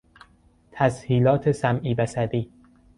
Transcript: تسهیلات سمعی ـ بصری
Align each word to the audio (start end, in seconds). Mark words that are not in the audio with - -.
تسهیلات 0.71 1.51
سمعی 1.51 1.93
ـ 1.93 1.97
بصری 1.97 2.51